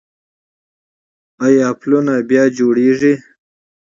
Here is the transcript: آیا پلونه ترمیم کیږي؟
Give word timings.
آیا 1.45 1.67
پلونه 1.79 2.15
ترمیم 2.27 2.47
کیږي؟ 2.57 3.13